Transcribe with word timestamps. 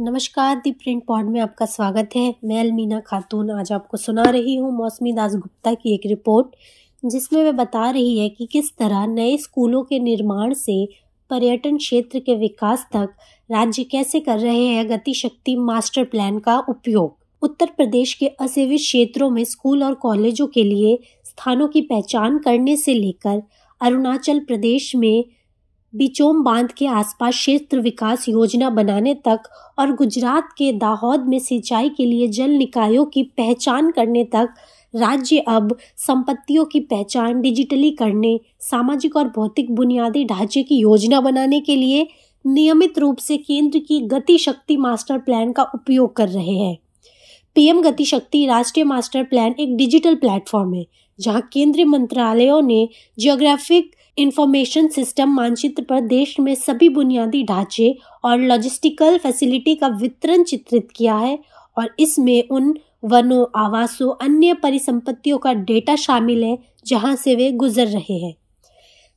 नमस्कार, 0.00 0.56
दी 0.56 0.70
print 0.72 1.02
pod 1.04 1.24
में 1.24 1.40
आपका 1.40 1.66
स्वागत 1.66 2.10
है। 2.16 2.34
मैं 2.44 2.60
अलमीना 2.60 3.00
खातून 3.00 3.50
आज 3.50 3.72
आपको 3.72 3.96
सुना 3.96 4.22
रही 4.22 4.54
हूँ 4.56 4.70
मौसमी 4.72 5.12
दास 5.12 5.34
गुप्ता 5.34 5.72
की 5.74 5.92
एक 5.94 6.06
रिपोर्ट, 6.06 6.54
जिसमें 7.02 7.42
वह 7.44 7.50
बता 7.52 7.90
रही 7.90 8.18
है 8.18 8.28
कि 8.28 8.46
किस 8.46 8.70
तरह 8.78 9.06
नए 9.06 9.36
स्कूलों 9.36 9.82
के 9.82 9.98
निर्माण 9.98 10.54
से 10.54 10.84
पर्यटन 11.30 11.76
क्षेत्र 11.76 12.18
के 12.18 12.36
विकास 12.36 12.86
तक 12.92 13.12
राज्य 13.50 13.84
कैसे 13.84 14.20
कर 14.20 14.38
रहे 14.38 14.64
हैं 14.64 14.88
गतिशक्ति 14.90 15.56
मास्टर 15.56 16.04
प्लान 16.04 16.38
का 16.38 16.58
उपयोग। 16.58 17.16
उत्तर 17.42 17.66
प्रदेश 17.66 18.14
के 18.14 18.26
असेवित 18.40 18.80
क्षेत्रों 18.80 19.30
में 19.30 19.44
स्कूल 19.44 19.82
और 19.84 19.94
कॉलेजों 19.96 20.46
के 20.46 20.64
लिए 20.64 20.98
स्थानों 21.24 21.68
की 21.68 21.80
पहचान 21.82 22.38
करने 22.38 22.76
से 22.76 22.94
लेकर 22.94 23.42
अरुणाचल 23.80 24.38
प्रदेश 24.38 24.94
में 24.96 25.24
बिचोम 25.94 26.42
बाँध 26.42 26.72
के 26.72 26.86
आसपास 26.86 27.34
क्षेत्र 27.34 27.80
विकास 27.80 28.28
योजना 28.28 28.70
बनाने 28.70 29.14
तक 29.14 29.40
और 29.78 29.94
गुजरात 29.94 30.48
के 30.58 30.72
दाहोद 30.72 31.24
में 31.28 31.38
सिंचाई 31.38 31.88
के 31.88 32.04
लिए 32.06 32.28
जल 32.28 32.50
निकायों 32.50 33.04
की 33.04 33.22
पहचान 33.22 33.90
करने 33.90 34.24
तक, 34.24 34.48
राज्य 34.94 35.38
अब 35.38 35.76
संपत्तियों 35.96 36.64
की 36.64 36.80
पहचान 36.80 37.40
डिजिटली 37.40 37.90
करने, 37.90 38.40
सामाजिक 38.60 39.16
और 39.16 39.28
भौतिक 39.28 39.74
बुनियादी 39.74 40.24
ढांचे 40.24 40.62
की 40.62 40.78
योजना 40.78 41.20
बनाने 41.20 41.60
के 41.60 41.76
लिए 41.76 42.08
नियमित 42.46 42.98
रूप 42.98 43.18
से 43.18 43.36
केंद्र 43.36 43.78
की 43.78 44.00
गति 44.00 44.38
शक्ति 44.38 44.76
मास्टर 44.76 45.18
प्लान 45.18 45.52
का 45.52 45.62
उपयोग 45.62 46.16
कर 46.16 46.28
रहे 46.28 46.56
हैं। 46.56 46.78
पीएम 47.54 47.82
गति 47.82 48.04
शक्ति 48.04 48.46
राष्ट्रीय 48.46 48.84
मास्टर 48.84 49.22
प्लान 49.22 49.54
एक 49.60 49.76
डिजिटल 49.76 50.14
प्लेटफॉर्म 50.14 50.74
है, 50.74 50.86
जहाँ 51.20 51.48
केंद्रीय 51.52 51.84
मंत्रालयों 51.84 52.62
ने 52.62 52.88
जियोग्राफिक 53.18 53.96
इंफॉर्मेशन 54.20 54.88
सिस्टम 54.88 55.28
मानचित्र 55.28 55.82
पर 55.82 56.00
देश 56.00 56.40
में 56.40 56.54
सभी 56.54 56.88
बुनियादी 56.88 57.42
ढांचे 57.42 57.98
और 58.24 58.38
लॉजिस्टिकल 58.38 59.18
फैसिलिटी 59.18 59.74
का 59.74 59.86
वितरण 59.88 60.42
चित्रित 60.42 60.88
किया 60.96 61.14
है 61.14 61.38
और 61.78 61.94
इसमें 62.00 62.48
उन 62.50 62.78
वनों, 63.04 63.46
आवासों, 63.56 64.14
अन्य 64.22 64.54
परिसंपत्तियों 64.54 65.38
का 65.38 65.52
डेटा 65.52 65.96
शामिल 65.96 66.44
है, 66.44 66.58
जहाँ 66.86 67.16
से 67.16 67.34
वे 67.34 67.50
गुजर 67.50 67.86
रहे 67.86 68.18
हैं। 68.18 68.34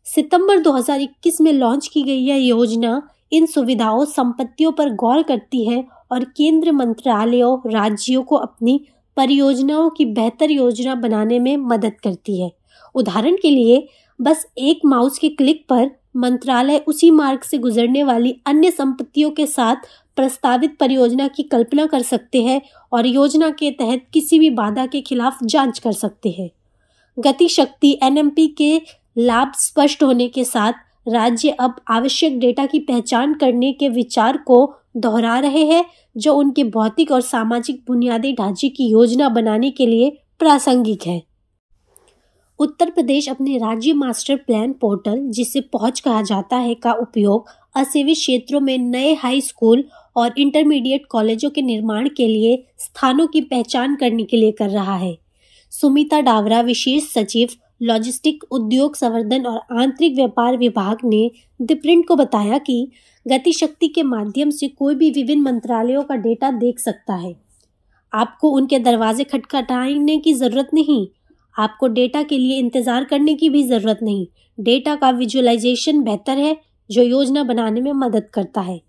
सितंबर 0.03 0.59
2021 0.59 1.41
में 1.41 1.53
लॉन्च 1.53 1.87
की 1.87 2.03
गई 2.03 2.19
यह 2.19 2.35
योजना 2.35 3.09
इन 3.31 3.45
सुविधाओं, 3.45 4.05
संपत्तियों 4.05 4.71
पर 4.71 4.89
गौर 4.89 5.23
करती 5.23 5.65
है 5.65 5.85
और 6.11 6.23
केंद्र 6.23 6.71
मंत्रालयों, 6.71 7.71
राज्यों 7.71 8.23
को 8.23 8.35
अपनी 8.35 8.85
परियोजनाओं 9.17 9.89
की 9.89 10.05
बेहतर 10.05 10.51
योजना 10.51 10.95
बनाने 10.95 11.39
में 11.39 11.57
मदद 11.57 11.93
करती 12.03 12.41
है। 12.41 12.51
उदाहरण 12.95 13.35
के 13.41 13.49
लिए 13.49 13.87
बस 14.21 14.45
एक 14.57 14.79
माउस 14.85 15.19
के 15.19 15.29
क्लिक 15.29 15.65
पर 15.69 15.91
मंत्रालय 16.15 16.77
उसी 16.77 17.11
मार्ग 17.11 17.41
से 17.41 17.57
गुजरने 17.57 18.03
वाली 18.03 18.35
अन्य 18.45 18.71
संपत्तियों 18.71 19.31
के 19.31 19.45
साथ 19.45 19.75
प्रस्तावित 20.15 20.77
परियोजना 20.79 21.27
की 21.27 21.43
कल्पना 21.43 21.85
कर 21.85 22.01
सकते 22.01 22.43
हैं 22.43 22.61
और 22.91 23.05
योजना 23.05 23.49
के 23.49 23.71
तहत 23.71 24.05
किसी 24.13 24.39
भी 24.39 24.49
बाधा 24.49 24.85
के 24.85 25.01
खिलाफ 25.01 25.37
जाँच 25.43 25.79
कर 25.79 25.91
सकते 25.91 26.29
हैं। 26.29 26.49
गति 27.19 27.47
शक्ति 27.47 27.99
एनएमपी 28.03 28.47
के 28.47 28.81
लाभ 29.17 29.51
स्पष्ट 29.55 30.03
होने 30.03 30.27
के 30.27 30.43
साथ 30.43 30.73
राज्य 31.07 31.49
अब 31.49 31.75
आवश्यक 31.87 32.39
डेटा 32.39 32.65
की 32.65 32.79
पहचान 32.79 33.33
करने 33.33 33.73
के 33.73 33.89
विचार 33.89 34.37
को 34.37 34.75
दोहरा 34.97 35.39
रहे 35.39 35.65
हैं, 35.65 35.85
जो 36.17 36.33
उनके 36.33 36.63
भौतिक 36.63 37.11
और 37.11 37.21
सामाजिक 37.21 37.83
बुनियादी 37.87 38.33
ढांचे 38.33 38.69
की 38.69 38.89
योजना 38.89 39.29
बनाने 39.29 39.71
के 39.71 39.85
लिए 39.85 40.17
प्रासंगिक 40.39 41.07
है। 41.07 41.32
उत्तर 42.63 42.89
प्रदेश 42.89 43.27
अपने 43.29 43.57
राज्य 43.57 43.93
मास्टर 43.93 44.35
प्लान 44.35 44.73
पोर्टल, 44.73 45.19
जिसे 45.29 45.61
पहुँच 45.61 45.99
कहा 45.99 46.21
जाता 46.21 46.57
है, 46.57 46.73
का 46.73 46.91
उपयोग 46.91 47.47
असेवित 47.75 48.15
क्षेत्रों 48.15 48.59
में 48.59 48.77
नए 48.77 49.13
हाई 49.13 49.41
स्कूल 49.41 49.83
और 50.15 50.33
इंटरमीडिएट 50.37 51.05
कॉलेजों 51.05 51.49
के 51.49 51.61
निर्माण 51.61 52.09
के 52.09 52.27
लिए 52.27 52.63
स्थानों 52.77 53.27
की 53.27 53.41
पहचान 53.41 53.95
करने 53.95 54.23
के 54.23 54.37
लिए 54.37 54.51
कर 54.51 54.69
रहा 54.69 54.95
है। 54.95 55.17
सुमिता 55.71 56.19
डावरा, 56.21 56.61
विशेष 56.61 57.03
सचिव, 57.03 57.49
लॉजिस्टिक 57.81 58.43
उद्योग 58.51 58.95
संवर्धन 58.95 59.45
और 59.45 59.81
आंतरिक 59.81 60.15
व्यापार 60.15 60.57
विभाग 60.57 60.97
ने 61.03 61.31
द 61.61 61.71
प्रिंट 61.71 62.07
को 62.07 62.15
बताया 62.15 62.57
कि 62.57 62.87
गतिशक्ति 63.27 63.87
के 63.87 64.03
माध्यम 64.03 64.49
से 64.49 64.67
कोई 64.67 64.95
भी 64.95 65.09
विभिन्न 65.11 65.41
मंत्रालयों 65.41 66.03
का 66.03 66.15
डेटा 66.15 66.51
देख 66.51 66.79
सकता 66.79 67.15
है। 67.15 67.35
आपको 68.13 68.49
उनके 68.49 68.79
दरवाजे 68.79 69.23
खटखटाने 69.23 70.17
की 70.17 70.33
ज़रूरत 70.33 70.69
नहीं 70.73 71.07
आपको 71.55 71.87
डेटा 71.87 72.23
के 72.23 72.37
लिए 72.37 72.57
इंतज़ार 72.59 73.03
करने 73.03 73.33
की 73.33 73.49
भी 73.49 73.63
ज़रूरत 73.63 73.99
नहीं। 74.03 74.25
डेटा 74.57 74.95
का 74.95 75.09
विजुअलाइजेशन 75.09 76.01
बेहतर 76.03 76.37
है, 76.37 76.57
जो 76.89 77.03
योजना 77.03 77.43
बनाने 77.43 77.81
में 77.81 77.91
मदद 77.93 78.27
करता 78.33 78.61
है। 78.61 78.81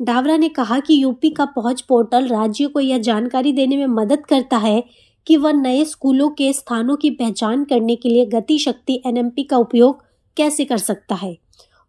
डावरा 0.00 0.36
ने 0.36 0.48
कहा 0.48 0.78
कि 0.80 1.02
यूपी 1.02 1.30
का 1.30 1.44
पहुँच 1.44 1.80
पोर्टल 1.80 2.26
राज्यों 2.28 2.70
को 2.70 2.80
यह 2.80 2.98
जानकारी 2.98 3.52
देने 3.52 3.76
में 3.76 3.86
मदद 3.86 4.26
करता 4.26 4.56
है 4.56 4.82
कि 5.26 5.36
वह 5.36 5.52
नए 5.52 5.84
स्कूलों 5.84 6.28
के 6.30 6.52
स्थानों 6.52 6.96
की 6.96 7.10
पहचान 7.10 7.64
करने 7.64 7.96
के 7.96 8.08
लिए 8.08 8.26
गति 8.26 8.58
शक्ति 8.58 9.02
एनएमपी 9.06 9.42
का 9.42 9.56
उपयोग 9.56 10.02
कैसे 10.36 10.64
कर 10.64 10.78
सकता 10.78 11.14
है। 11.14 11.36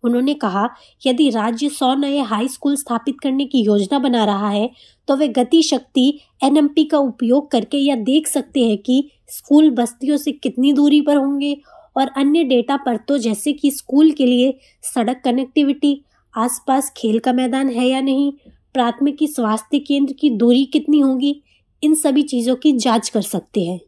उन्होंने 0.04 0.34
कहा, 0.34 0.70
यदि 1.06 1.30
राज्य 1.30 1.70
सौ 1.70 1.94
नए 1.96 2.20
हाई 2.22 2.48
स्कूल 2.48 2.76
स्थापित 2.76 3.20
करने 3.20 3.46
की 3.46 3.62
योजना 3.62 4.00
बना 4.00 4.24
रहा 4.26 4.50
है 4.50 4.70
तो 5.08 5.16
वे 5.16 5.28
गति 5.28 5.62
शक्ति 5.64 6.08
एनएमपी 6.44 6.84
का 6.84 6.98
उपयोग 6.98 7.50
करके 7.52 7.78
यह 7.78 7.96
देख 8.04 8.28
सकते 8.28 8.68
हैं 8.68 8.78
कि 8.78 9.10
स्कूल 9.28 9.70
बस्तियों 9.72 10.18
से 10.18 10.32
कितनी 10.32 10.74
दूरी 10.74 11.02
पर 11.02 11.16
होंगे 11.16 11.58
और 11.98 12.10
अन्य 12.18 12.44
डेटा 12.44 12.78
पर 12.78 12.98
तो 12.98 13.18
जैसे 13.18 13.54
कि 13.54 13.72
स्कूल 13.72 14.12
के 14.12 14.26
लिए 14.26 14.58
सड़क 14.84 15.22
कनेक्टिविटी 15.26 16.00
आसपास 16.34 16.92
खेल 16.98 17.20
का 17.20 17.34
मैदान 17.34 17.70
है 17.70 17.88
या 17.88 18.02
नहीं, 18.02 18.32
प्राथमिकी 18.74 19.28
स्वास्थ्य 19.28 19.80
केंद्र 19.80 20.14
की 20.14 20.30
दूरी 20.30 20.64
कितनी 20.66 21.00
होगी, 21.00 21.42
इन 21.84 21.96
सभी 21.96 22.22
चीज़ों 22.22 22.56
की 22.56 22.72
जाँच 22.74 23.10
कर 23.10 23.22
सकते 23.22 23.64
हैं। 23.64 23.80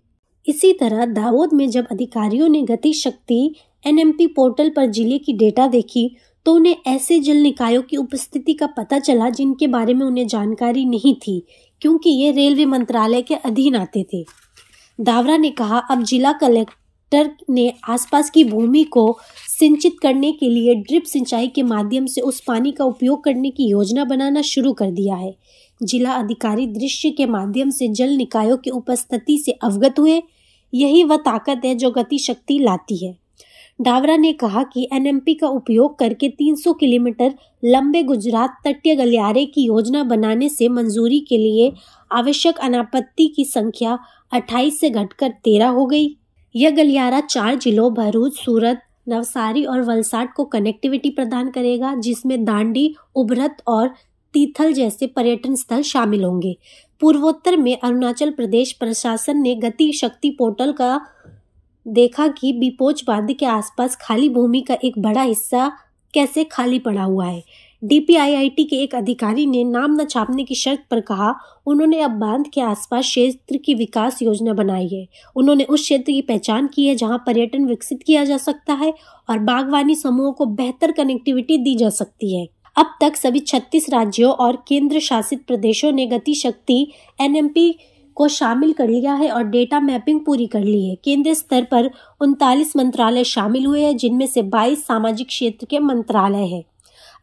इसी 0.47 0.71
तरह 0.73 1.05
दाऊद 1.05 1.53
में 1.53 1.69
जब 1.69 1.87
अधिकारियों 1.91 2.49
ने 2.49 2.61
गति 2.61 2.93
शक्ति 2.93 3.55
एनएमपी 3.85 4.28
पोर्टल 4.28 4.69
पर 4.69 4.85
ज़िले 4.88 5.18
की 5.18 5.34
डेटा 5.34 5.68
देखी 5.68 6.09
तो 6.46 6.53
उन्हें 6.56 6.75
ऐसे 6.88 7.19
जल 7.19 7.38
निकायों 7.38 7.81
की 7.81 7.97
उपस्थिति 7.97 8.53
का 8.53 8.68
पता 8.68 9.00
चला 9.00 9.29
जिनके 9.31 9.68
बारे 9.68 9.94
में 9.94 10.06
उन्हें 10.06 10.28
जानकारी 10.28 10.85
नहीं 10.85 11.13
थी, 11.18 11.44
क्योंकि 11.81 12.09
ये 12.12 12.31
रेलवे 12.31 12.66
मंत्रालय 12.66 13.22
के 13.22 13.35
अधीन 13.35 13.75
आते 13.75 14.06
थे। 14.13 14.23
दावरा 15.00 15.38
ने 15.38 15.50
कहा, 15.51 15.78
अब 15.79 16.03
जिला 16.03 16.31
कलेक्टर 16.34 17.29
ने 17.50 17.72
आसपास 17.90 18.29
की 18.29 18.44
भूमि 18.44 18.84
को 18.84 19.18
सिंचित 19.50 20.00
करने 20.02 20.31
के 20.31 20.50
लिए 20.50 20.75
ड्रिप 20.78 21.03
सिंचाई 21.03 21.47
के 21.47 21.63
माध्यम 21.63 22.06
से 22.06 22.22
उस 22.22 22.44
पानी 22.47 22.72
का 22.72 22.85
उपयोग 22.85 23.23
करने 23.23 23.50
की 23.50 23.69
योजना 23.69 24.06
बनाना 24.06 24.41
शुरू 24.44 24.73
कर 24.73 24.91
दिया 24.91 25.16
है। 25.16 25.35
जिला 25.81 26.13
अधिकारी 26.13 26.67
दृश्य 26.69 27.09
के 27.09 27.25
माध्यम 27.28 27.69
से 27.69 27.88
जल 27.90 28.16
निकायों 28.17 28.57
की 28.57 28.69
उपस्थिति 28.72 29.38
से 29.38 29.52
अवगत 29.63 30.00
हुए। 30.00 30.22
यही 30.73 31.03
वह 31.03 31.17
ताकत 31.17 31.62
है 31.66 31.75
जो 31.75 31.91
गति 31.91 32.19
शक्ति 32.19 32.59
लाती 32.59 33.06
है। 33.06 33.17
डावरा 33.81 34.17
ने 34.17 34.33
कहा 34.33 34.63
कि 34.63 34.89
एनएमपी 34.93 35.33
का 35.33 35.47
उपयोग 35.47 35.99
करके 35.99 36.29
300 36.29 36.73
किलोमीटर 36.73 37.33
लंबे 37.65 38.03
गुजरात 38.03 38.57
तटीय 38.65 38.95
गलियारे 38.95 39.45
की 39.45 39.65
योजना 39.65 40.03
बनाने 40.03 40.49
से 40.49 40.69
मंजूरी 40.69 41.19
के 41.19 41.37
लिए 41.37 41.73
आवश्यक 42.11 42.57
अनापत्ति 42.57 43.27
की 43.27 43.45
संख्या 43.45 43.99
28 44.33 44.79
से 44.79 44.89
घटकर 44.89 45.29
13 45.29 45.67
हो 45.67 45.85
गई। 45.85 46.17
यह 46.55 46.69
गलियारा 46.69 47.19
चार 47.19 47.55
जिलों, 47.55 47.93
भरूच, 47.93 48.33
सूरत, 48.33 48.81
नवसारी 49.09 49.63
और 49.63 49.81
वलसाड 49.81 50.33
को 50.33 50.45
कनेक्टिविटी 50.45 51.09
प्रदान 51.09 51.49
करेगा, 51.49 51.95
जिसमें 51.95 52.45
दांडी, 52.45 52.95
उभरत 53.15 53.57
और 53.67 53.87
तीथल 54.33 54.73
जैसे 54.73 55.07
पर्यटन 55.07 55.55
स्थल 55.55 55.81
शामिल 55.81 56.23
होंगे। 56.23 56.57
पूर्वोत्तर 57.01 57.57
में 57.57 57.77
अरुणाचल 57.83 58.29
प्रदेश 58.31 58.71
प्रशासन 58.71 59.37
ने 59.37 59.55
गति 59.55 59.93
शक्ति 59.93 60.29
पोर्टल 60.29 60.71
का 60.71 61.01
देखा 61.88 62.28
कि 62.28 62.53
बिपोच 62.53 63.03
बाँध 63.07 63.34
के 63.40 63.46
आसपास 63.46 63.97
खाली 64.01 64.29
भूमि 64.29 64.62
का 64.62 64.78
एक 64.84 64.94
बड़ा 65.00 65.22
हिस्सा 65.22 65.72
कैसे 66.13 66.44
खाली 66.44 66.79
पड़ा 66.79 67.03
हुआ 67.03 67.25
है। 67.25 67.44
डीपीआईआईटी 67.84 68.64
के 68.64 68.76
एक 68.76 68.96
अधिकारी 68.96 69.46
ने 69.46 69.64
नाम 69.64 70.02
न 70.02 70.05
छापने 70.05 70.43
की 70.43 70.55
शर्त 70.55 70.79
पर 70.91 70.99
कहा, 70.99 71.35
उन्होंने 71.66 72.02
अब 72.02 72.11
बाँध 72.11 72.46
के 72.53 72.61
आसपास 72.61 73.03
क्षेत्र 73.03 73.58
की 73.58 73.73
विकास 73.73 74.22
योजना 74.22 74.53
बनाई 74.53 74.87
है। 74.87 75.08
उन्होंने 75.35 75.64
उस 75.64 75.82
क्षेत्र 75.82 76.11
की 76.11 76.22
पहचान 76.22 76.67
की 76.67 76.87
है 76.87 76.96
जहाँ 76.96 77.17
पर्यटन 77.17 77.66
विकसित 77.66 78.03
किया 78.03 78.26
जा 78.26 78.38
सकता 78.38 78.73
है 78.73 78.93
और 79.29 79.40
बागवानी 79.40 79.96
समूहों 79.96 80.31
को 80.31 80.46
बेहतर 80.46 80.91
कनेक्टिविटी 80.91 81.58
दी 81.58 81.76
जा 81.76 81.90
सकती 81.90 82.40
है। 82.40 82.47
अब 82.76 82.85
तक 83.02 83.16
सभी 83.16 83.40
36 83.40 83.90
राज्यों 83.90 84.31
और 84.31 84.64
केंद्र 84.67 84.99
शासित 84.99 85.46
प्रदेशों 85.47 85.91
ने 85.91 86.05
गति 86.05 86.34
शक्ति 86.34 86.91
एनएमपी 87.22 87.79
को 88.16 88.28
शामिल 88.28 88.73
कर 88.73 88.88
लिया 88.88 89.14
है 89.14 89.29
और 89.32 89.44
डेटा 89.44 89.79
मैपिंग 89.79 90.20
पूरी 90.26 90.47
कर 90.47 90.64
ली 90.64 90.90
है। 90.90 90.96
केंद्रीय 90.96 91.35
स्तर 91.35 91.64
पर 91.64 91.91
उनतालीस 92.22 92.76
मंत्रालय 92.76 93.23
शामिल 93.23 93.66
हुए 93.66 93.82
हैं, 93.82 93.97
जिनमें 93.97 94.28
से 94.28 94.41
22 94.41 94.85
सामाजिक 94.85 95.28
क्षेत्र 95.28 95.66
के 95.66 95.79
मंत्रालय 95.79 96.46
हैं। 96.46 96.64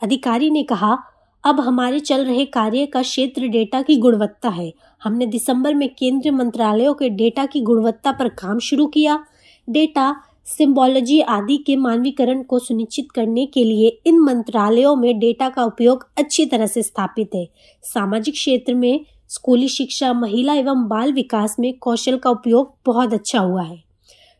अधिकारी 0.02 0.50
ने 0.50 0.62
कहा, 0.62 0.98
अब 1.44 1.60
हमारे 1.60 2.00
चल 2.00 2.24
रहे 2.24 2.44
कार्य 2.44 2.86
का 2.86 3.02
क्षेत्र 3.02 3.46
डेटा 3.46 3.82
की 3.82 3.96
गुणवत्ता 3.96 4.48
है। 4.48 4.72
हमने 5.02 5.26
दिसंबर 5.26 5.74
में 5.74 5.88
केंद्रीय 5.98 6.32
मंत्रालयों 6.32 6.94
के 6.94 7.08
डेटा 7.08 7.46
की 7.46 7.60
गुणवत्ता 7.60 8.12
पर 8.12 8.28
काम 8.28 8.58
शुरू 8.58 8.86
किया। 8.86 9.24
डेटा 9.70 10.16
सिंबोलॉजी 10.44 11.20
आदि 11.20 11.56
के 11.56 11.76
मानवीकरण 11.76 12.42
को 12.42 12.58
सुनिश्चित 12.58 13.10
करने 13.10 13.46
के 13.46 13.64
लिए 13.64 14.00
इन 14.06 14.18
मंत्रालयों 14.18 14.96
में 14.96 15.18
डेटा 15.18 15.48
का 15.48 15.64
उपयोग 15.64 16.08
अच्छी 16.18 16.46
तरह 16.46 16.66
से 16.66 16.82
स्थापित 16.82 17.30
है। 17.34 17.48
सामाजिक 17.82 18.34
क्षेत्र 18.34 18.74
में 18.74 19.04
स्कूली 19.32 19.68
शिक्षा, 19.68 20.12
महिला 20.12 20.54
एवं 20.54 20.88
बाल 20.88 21.12
विकास 21.12 21.56
में 21.60 21.72
कौशल 21.78 22.16
का 22.16 22.30
उपयोग 22.30 22.74
बहुत 22.86 23.12
अच्छा 23.12 23.40
हुआ 23.40 23.62
है। 23.62 23.82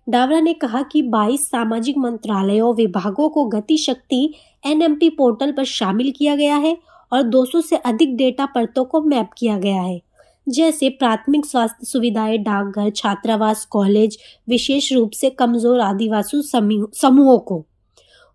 डावरा 0.08 0.40
ने 0.40 0.52
कहा 0.54 0.82
कि 0.82 1.02
22 1.02 1.48
सामाजिक 1.50 1.98
मंत्रालयों, 1.98 2.74
विभागों 2.74 3.28
को 3.28 3.44
गति 3.44 3.76
शक्ति 3.76 4.34
एनएमपी 4.66 5.08
पोर्टल 5.10 5.52
पर 5.52 5.64
शामिल 5.64 6.12
किया 6.16 6.36
गया 6.36 6.56
है 6.56 6.76
और 7.12 7.22
200 7.22 7.60
से 7.60 7.76
अधिक 7.76 8.16
डेटा 8.16 8.46
परतों 8.46 8.84
को 8.84 9.00
मैप 9.00 9.30
किया 9.38 9.58
गया 9.58 9.82
है। 9.82 10.00
जैसे 10.48 10.88
प्राथमिक 10.88 11.46
स्वास्थ्य 11.46 11.86
सुविधाएँ, 11.86 12.38
डाकघर, 12.38 12.90
छात्रावास, 12.90 13.64
कॉलेज, 13.64 14.18
विशेष 14.48 14.92
रूप 14.92 15.10
से 15.10 15.30
कमज़ोर 15.30 15.80
आदिवासी 15.80 16.42
समूहों 16.42 17.38
को। 17.38 17.64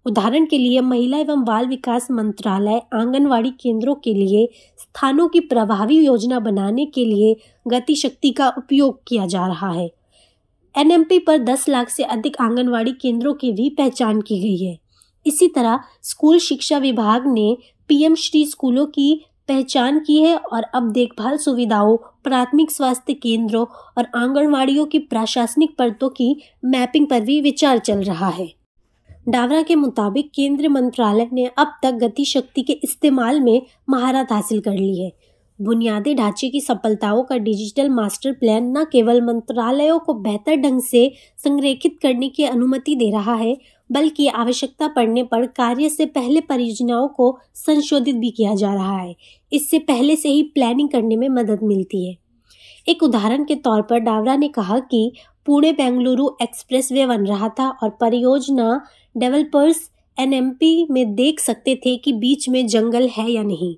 उदाहरण 0.06 0.46
के 0.46 0.58
लिए, 0.58 0.82
महिला 0.82 1.18
एवं 1.18 1.44
बाल 1.44 1.68
विकास 1.68 2.08
मंत्रालय 2.12 2.82
आंगनवाड़ी 2.94 3.50
केंद्रों 3.50 3.96
के 3.96 4.14
लिए 4.14 4.50
स्थानों 4.98 5.28
की 5.28 5.40
प्रभावी 5.40 6.06
योजना 6.06 6.40
बनाने 6.40 6.86
के 6.86 7.06
लिए 7.06 7.36
गति 7.68 7.96
शक्ति 7.96 8.32
का 8.32 8.50
उपयोग 8.58 9.02
किया 9.08 9.26
जा 9.26 9.48
रहा 9.48 9.72
है। 9.72 9.92
एनएमपी 10.78 11.20
पर 11.20 11.38
10 11.38 11.70
लाख 11.70 11.90
से 11.90 12.04
अधिक 12.04 12.38
आंगनवाड़ी 12.42 12.92
केंद्रों 12.92 13.34
की 13.34 13.52
भी 13.52 13.70
पहचान 13.70 14.22
की 14.22 14.40
गई 14.40 14.66
है। 14.66 14.78
इसी 15.28 15.48
तरह 15.48 15.80
स्कूल 16.04 16.40
शिक्षा 16.40 16.78
विभाग 16.78 17.28
ने 17.28 17.58
पीएम 17.88 18.16
श्री 18.16 18.46
स्कूलों 18.46 18.86
की 18.86 19.26
पहचान 19.48 20.00
की 20.00 20.22
है 20.22 20.36
और 20.38 20.64
अब 20.64 20.92
देखभाल 20.92 21.38
सुविधाओं, 21.38 21.98
प्राथमिक 22.24 22.72
स्वास्थ्य 22.72 23.14
केंद्रों 23.14 23.66
और 23.98 24.08
आंगनवाड़ियों 24.16 24.86
की 24.86 25.00
प्रशासनिक 25.00 25.78
परतों 25.78 26.10
की 26.10 26.42
मैपिंग 26.66 27.08
पर 27.08 27.22
भी 27.22 27.42
विचार 27.42 27.78
चल 27.78 28.04
रहा 28.04 28.30
है। 28.30 28.57
डावरा 29.30 29.62
के 29.62 29.76
मुताबिक 29.76 30.32
केंद्रीय 30.36 30.70
मंत्रालय 30.70 31.30
ने 31.34 31.46
अब 31.58 31.68
तक 31.84 31.92
गति 31.92 32.26
शक्ति 32.26 32.62
के 32.62 32.74
इस्तेमाल 32.74 33.40
में 33.42 33.62
महारत 33.90 34.28
हासिल 34.32 34.60
कर 34.60 34.74
ली 34.74 35.04
है। 35.04 35.12
बुनियादी 35.62 36.16
ढांचे 36.16 36.50
की 36.50 36.62
सफलताओं 36.62 37.24
का 37.24 37.38
डिजिटल 37.38 37.90
मास्टर 37.90 38.32
प्लान 38.32 38.78
न 38.78 38.84
केवल 38.84 39.22
मंत्रालयों 39.22 40.00
को 40.00 40.14
बेहतर 40.14 40.56
ढंग 40.56 40.82
से 40.82 41.12
संरेखित 41.38 42.00
करने 42.02 42.30
की 42.30 42.44
अनुमति 42.44 42.96
दे 42.96 43.12
रहा 43.12 43.34
है, 43.34 43.58
बल्कि 43.92 44.28
आवश्यकता 44.28 44.88
पड़ने 44.88 45.24
पर 45.24 45.46
कार्य 45.46 45.90
से 45.90 46.06
पहले 46.06 46.42
परियोजनाओं 46.42 47.08
को 47.08 47.40
संशोधित 47.56 48.16
भी 48.16 48.32
किया 48.32 48.56
जा 48.56 48.74
रहा 48.74 48.98
है। 48.98 49.16
इससे 49.54 49.80
पहले 49.80 50.16
से 50.16 50.30
ही 50.30 50.44
प्लानिंग 50.44 50.90
करने 50.90 51.16
में 51.16 51.30
मदद 51.30 51.60
मिलती 51.64 52.10
है। 52.10 52.16
एक 52.88 53.04
उदाहरण 53.04 53.44
के 53.44 53.56
तौर 53.56 53.82
पर 53.82 54.00
डावरा 54.00 54.36
ने 54.36 54.48
कहा 54.48 54.80
कि 54.80 55.12
पुणे 55.46 55.72
बेंगलुरु 55.72 56.30
एक्सप्रेस 56.42 56.92
वे 56.92 57.06
बन 57.06 57.26
रहा 57.26 57.50
था 57.50 57.70
और 57.70 57.90
परियोजना 57.90 58.82
डेवलपर्स 59.18 59.92
एनएमपी 60.20 60.88
में 60.92 61.16
देख 61.16 61.40
सकते 61.40 61.76
थे 61.76 61.98
कि 61.98 62.14
बीच 62.14 62.50
में 62.50 62.68
जंगल 62.68 63.08
है 63.08 63.32
या 63.32 63.44
नहीं। 63.44 63.76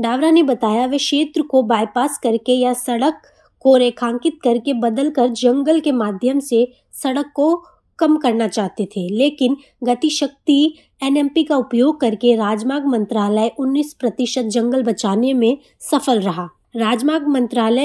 डावरा 0.00 0.30
ने 0.30 0.42
बताया, 0.42 0.86
वे 0.86 0.98
क्षेत्र 0.98 1.42
को 1.42 1.62
बाईपास 1.62 2.18
करके 2.18 2.52
या 2.52 2.72
सड़क 2.72 3.14
को 3.60 3.76
रेखांकित 3.76 4.38
करके 4.44 4.72
बदलकर 4.72 5.28
जंगल 5.28 5.80
के 5.80 5.92
माध्यम 5.92 6.40
से 6.40 6.72
सड़क 6.92 7.32
को 7.34 7.64
कम 7.98 8.16
करना 8.16 8.48
चाहते 8.48 8.84
थे। 8.84 9.08
लेकिन 9.08 9.56
गतिशक्ति 9.82 10.74
एनएमपी 11.02 11.44
का 11.44 11.56
उपयोग 11.56 12.00
करके 12.00 12.36
राजमार्ग 12.36 12.86
मंत्रालय 12.86 13.52
19 13.58 13.94
प्रतिशत 13.94 14.42
जंगल 14.42 14.82
बचाने 14.82 15.34
में 15.34 15.58
सफल 15.80 16.20
रहा। 16.20 16.48
राजमार्ग 16.76 17.28
मंत्रालय 17.28 17.84